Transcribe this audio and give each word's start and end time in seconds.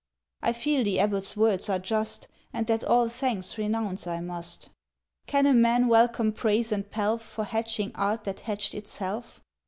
"I 0.41 0.51
feel 0.51 0.83
the 0.83 0.99
abbot's 0.99 1.37
words 1.37 1.69
are 1.69 1.77
just, 1.77 2.27
And 2.53 2.65
that 2.65 2.83
all 2.83 3.07
thanks 3.07 3.59
renounce 3.59 4.07
I 4.07 4.19
must. 4.19 4.71
"Can 5.27 5.45
a 5.45 5.53
man 5.53 5.87
welcome 5.87 6.33
praise 6.33 6.71
and 6.71 6.89
pelf 6.89 7.21
For 7.21 7.43
hatching 7.43 7.91
art 7.93 8.23
that 8.23 8.39
hatched 8.39 8.73
itself? 8.73 9.41